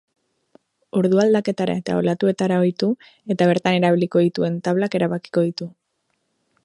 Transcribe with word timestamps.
Ordu 1.01 1.19
aldaketara 1.23 1.75
eta 1.81 1.97
olatuetara 1.99 2.57
ohitu, 2.63 2.89
eta 3.35 3.49
bertan 3.53 3.77
erabiliko 3.81 4.25
dituen 4.25 4.57
tablak 4.69 4.99
erabakiko 5.01 5.45
ditu. 5.51 5.69